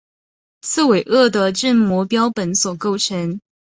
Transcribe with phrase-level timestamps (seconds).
[0.61, 3.39] 刺猬鳄的正模标本所构成。